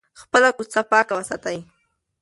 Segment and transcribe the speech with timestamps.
[0.21, 1.57] خپله کوڅه پاکه وساتئ.